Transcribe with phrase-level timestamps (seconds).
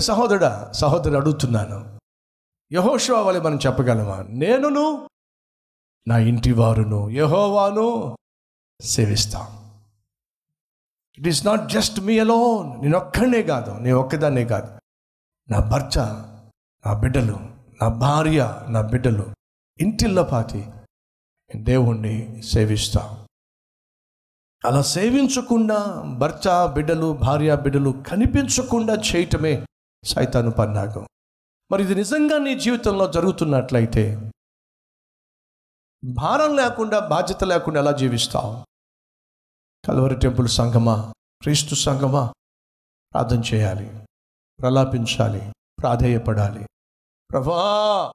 [0.00, 1.98] సహోదరుడా సహోదరుడు అడుగుతున్నాను
[2.72, 4.24] యహోషువా వలె మనం చెప్పగలమా?
[4.28, 5.08] నేనును
[6.08, 8.16] నా ఇంటి వారును యహోవాను
[8.80, 9.46] సేవిస్తాం.
[11.18, 14.78] It is not just me alone నేను ఒక్కడనే కాదు నేను ఒక్కదాన్నే కాదు.
[15.50, 15.98] నా భర్త
[16.86, 17.32] నా బిడ్డలు
[17.82, 19.26] నా భార్య నా బిడ్డలు
[19.80, 20.70] ఇంటిల్లో పాతి
[21.56, 23.26] దేవుణ్ణి సేవిస్తాం.
[24.64, 29.66] అలా సేవించకుండా భర్త బిడ్డలు భార్య బిడ్డలు కనిపించకుండా చేయటమే
[30.06, 31.06] సైతాను పన్నాగం.
[31.72, 34.32] మరి ఇది నిజంగా నీ జీవితంలో జరుగుతున్నట్లయితే
[36.04, 38.66] భారం లేకుండా బాధ్యత లేకుండా ఎలా జీవిస్తావు?
[39.86, 41.12] కలవరి టెంపుల్ సంఘమా?
[41.42, 42.32] క్రీస్తు సంఘమా?
[43.12, 44.06] ప్రార్థన చేయాలి.
[44.60, 45.52] ప్రలాపించాలి.
[45.78, 46.66] ప్రాధేయపడాలి.
[47.30, 48.12] ప్రభా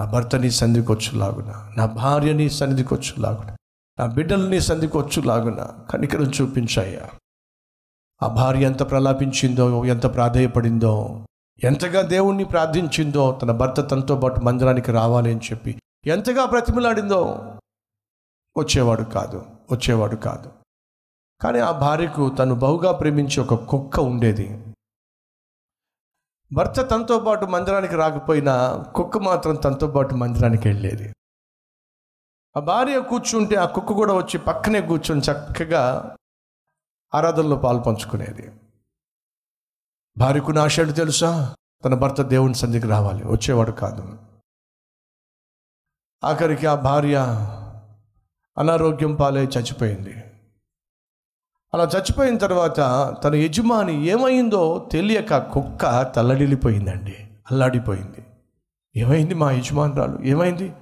[0.00, 3.56] నా భర్తని సంధికొచ్చులాగున నా భార్యని సన్నిధికొచ్చులాగున
[3.98, 7.10] నా బిడ్డల్ని సంధికొచ్చులాగున కనికరం చూపించాయ్యా.
[8.22, 11.26] ఆ భార్య ఎంత ప్రలాపించిందో ఎంత ప్రాధేయపడిందో
[11.64, 17.22] ఎంతగా దేవుణ్ణి ప్రార్థించిందో తన భర్త తనతో పాటు మందిరానికి రావాలి అని చెప్పి ఎంతగా బ్రతిమలాడిందో
[18.58, 20.52] వచ్చేవాడు కాదు వచ్చేవాడు కాదు.
[21.40, 24.74] కానీ ఆ భార్యకు తను బహుగా ప్రేమించే ఒక కుక్క ఉండేది.
[26.52, 31.12] భర్త తనతో పాటు మందిరానికి రాకపోయినా కుక్క మాత్రం తనతో పాటు మందిరానికి వెళ్ళేది.
[32.56, 36.14] ఆ భార్య కూర్చుంటే ఆ కుక్క కూడా వచ్చి పక్కనే కూర్చొని చక్కగా
[37.14, 38.50] ఆరాధనలో పాలు పంచుకునేది.
[40.18, 40.52] భార్యకు
[40.92, 41.54] తెలుసా?
[41.84, 43.26] తన భర్త దేవుని సంధికి రావాలి.
[43.26, 44.18] వచ్చేవాడు కాదు.
[46.24, 47.16] ఆఖరికి ఆ భార్య
[48.58, 50.24] అనారోగ్యం పాలై చచ్చిపోయింది.
[51.74, 52.76] అలా చచ్చిపోయిన తర్వాత
[53.24, 57.16] తన యజమాని ఏమైందో తెలియక కుక్క తల్లడిల్లిపోయిందండి.
[57.50, 58.26] అల్లాడిపోయింది.
[58.96, 60.22] ఏమైంది మా యజమానురాలు?
[60.22, 60.72] ఏమైంది?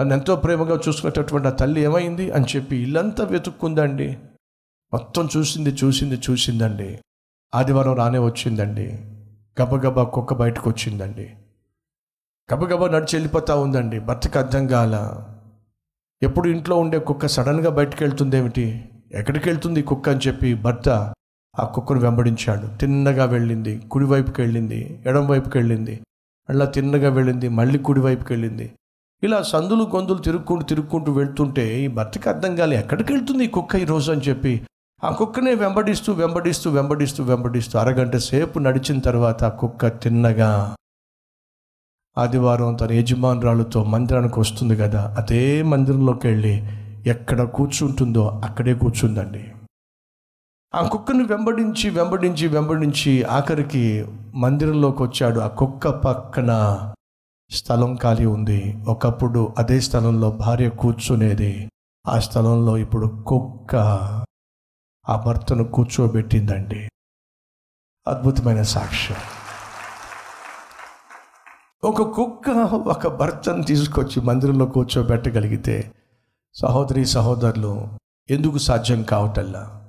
[0.00, 4.18] నన్ను ఎంతో ప్రేమగా చూసుకునేటటువంటి ఆ తల్లి ఏమైంది అని చెప్పి ఇల్లంతా వెతుక్కుందండి.
[4.96, 6.98] మొత్తం చూసింది చూసింది చూసిందండి.
[7.54, 8.98] ఆదివారం రానే వచ్చిందండి.
[9.62, 11.30] గబగబా కుక్క బయటకు వచ్చిందండి.
[12.54, 13.98] గబగబా నడిచి వెళ్ళిపోతూ ఉందండి.
[13.98, 15.24] భర్తకు అర్థం కాల.
[16.22, 18.84] ఎప్పుడు ఇంట్లో ఉండే కుక్క సడన్గా బయటకు వెళ్తుందేమిటి?
[19.12, 20.88] ఎక్కడికి వెళ్తుంది కుక్క అని చెప్పి భర్త
[21.58, 22.76] ఆ కుక్కను వెంబడించాడు.
[22.76, 23.78] తిన్నగా వెళ్ళింది.
[23.78, 25.02] కుడివైపుకి వెళ్ళింది.
[25.06, 26.00] ఎడం వైపుకి వెళ్ళింది.
[26.48, 27.48] అలా తిన్నగా వెళ్ళింది.
[27.48, 28.72] మళ్ళీ కుడివైపుకి వెళ్ళింది.
[29.22, 32.78] ఇలా సందులు గొంతులు తిరుక్కుంటూ తిరుక్కుంటూ వెళ్తుంటే ఈ భర్తకి అర్థం కాలే.
[32.78, 34.66] ఎక్కడికి వెళ్తుంది ఈ కుక్క ఈ రోజు అని చెప్పి
[35.04, 40.76] ఆ కుక్కని వెంబడిస్తూ వెంబడిస్తూ వెంబడిస్తూ వెంబడిస్తూ అరగంట సేపు నడిచిన తర్వాత ఆ కుక్క తిన్నగా
[42.18, 46.62] ఆదివారం తన యజమానురాలతో మందిరానికి వస్తుంది కదా అదే మందిరంలోకి వెళ్ళి
[47.06, 49.52] ఎక్కడ కూర్చుంటుందో అక్కడే కూర్చుందండి.
[50.74, 55.40] ఆ కుక్కను వెంబడించి వెంబడించి వెంబడించి ఆఖరికి మందిరంలోకి వచ్చాడు.
[55.40, 56.52] ఆ కుక్క పక్కన
[57.50, 58.76] స్థలం ఖాళీ ఉంది.
[58.88, 61.70] ఒకప్పుడు అదే స్థలంలో భార్య కూర్చునేది.
[62.06, 63.76] ఆ స్థలంలో ఇప్పుడు కుక్క
[65.08, 66.88] ఆ భర్తను కూర్చోబెట్టిందండి.
[68.08, 69.16] అద్భుతమైన సాక్ష్యం.
[71.84, 75.92] ఒక కుక్క ఒక భర్తను తీసుకొచ్చి మందిరంలో కూర్చోబెట్టగలిగితే
[76.54, 77.88] సహోదరి సహోదరులు
[78.30, 79.88] ఎందుకు సాధ్యం కావటల్లా?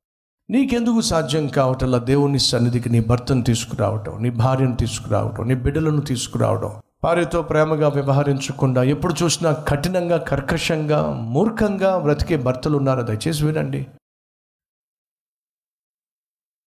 [0.50, 1.97] నీకెందుకు సాధ్యం కావటల్లా?
[1.97, 9.13] దేవుని సన్నిధికి నీ భర్తను తీసుకురావటం నీ భార్యను తీసుకురావటం నీ బిడ్డలను తీసుకురావడం భార్యతో ప్రేమగా వ్యవహరించకుండా ఎప్పుడు
[9.23, 13.01] చూసినా కఠినంగా కర్కశంగా మూర్ఖంగా బ్రతికే భర్తలు ఉన్నారా?
[13.01, 13.88] దయచేసి వినండి.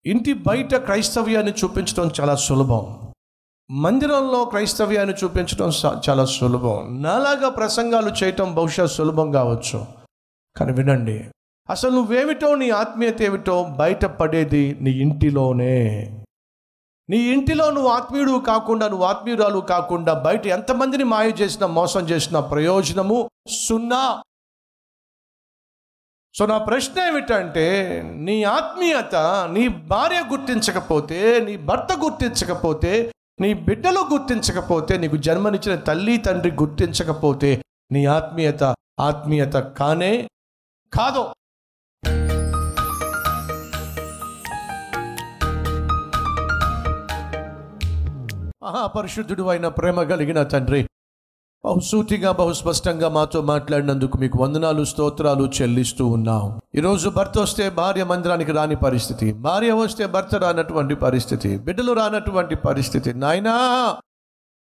[0.06, 3.12] ఇంటి బయట క్రైస్తవ్యాన్ని చూపించడం చాలా సులభం.
[3.70, 5.70] మందిరంలో క్రైస్తవ్యాన్ని చూపించడం
[6.08, 7.02] చాలా సులభం.
[7.02, 9.86] నాలాగా ప్రసంగాలు చేయటం బహుశా సులభం కావచ్చు.
[10.56, 11.24] కానీ వినండి
[11.70, 15.78] అసలు నువ్వేమిటో నీ ఆత్మీయత ఏమిటో బయటపడేది నీ ఇంటిలోనే.
[17.10, 23.30] నీ ఇంటిలో నువ్వు ఆత్మీయుడు కాకుండా నువ్వు ఆత్మీయురాలు కాకుండా బయట ఎంతమందిని మాయ చేసినా మోసం చేసినా ప్రయోజనము
[23.50, 24.22] సున్నా.
[26.38, 27.64] సో నా ప్రశ్న ఏమిటంటే
[28.16, 29.14] నీ ఆత్మీయత
[29.52, 37.62] నీ భార్య గుర్తించకపోతే నీ భర్త గుర్తించకపోతే నీ బిడ్డలు గుర్తించకపోతే నీకు జన్మనిచ్చిన తల్లి తండ్రి గుర్తించకపోతే
[37.92, 40.28] నీ ఆత్మీయత ఆత్మీయత కానే
[40.94, 41.34] కాదో.
[48.64, 50.88] మహాపరిశుద్ధుడు అయిన ప్రేమ కలిగిన తండ్రి
[51.68, 56.60] బహుసూటిగా బహుస్పష్టంగా మాతో మాట్లాడినందుకు మీకు వందనాలు స్తోత్రాలు చెల్లిస్తూ ఉన్నాం.
[56.74, 63.14] ఈరోజు భర్త వస్తే భార్య మందిరానికి రాని పరిస్థితి భార్య వస్తే భర్త రానటువంటి పరిస్థితి బిడ్డలు రానటువంటి పరిస్థితి.
[63.14, 63.56] నాయనా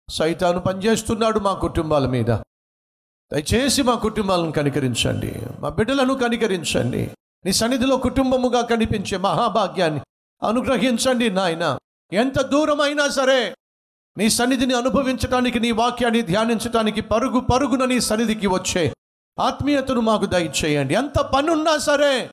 [0.09, 2.25] సైతాను పనిచేస్తున్నాడు మా కుటుంబాల మీద.
[3.33, 7.11] దయచేసి మా కుటుంబాలను కనికరించండి మా బిడ్డలను కనికరించండి.
[7.45, 10.01] నీ సన్నిధిలో కుటుంబముగా కనిపించే మహాభాగ్యాన్ని
[10.47, 11.77] అనుగ్రహించండి నాయన.
[12.13, 13.55] ఎంత దూరమైనా సరే
[14.17, 18.93] నీ సన్నిధిని అనుభవించటానికి నీ వాక్యాన్ని ధ్యానించటానికి పరుగు పరుగున నీ సన్నిధికి వచ్చే
[19.39, 20.93] ఆత్మీయతను మాకు దయచేయండి.
[20.93, 22.29] ఎంత పనున్నా సరే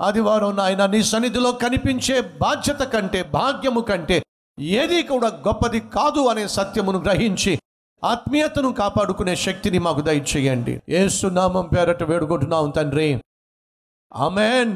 [0.00, 4.22] ఆదివారం నాయన నీ సన్నిధిలో కనిపించే బాధ్యత కంటే భాగ్యము కంటే
[4.60, 7.58] ఏది కూడా గొప్పది కాదు అనే సత్యమును గ్రహించి
[8.04, 10.80] ఆత్మీయతను కాపాడుకునే శక్తిని మాకు దయచేయండి.
[10.88, 13.20] ఏసునామం పేరట వేడుకుంటున్నాం తండ్రి.
[14.16, 14.68] ఆమెన్.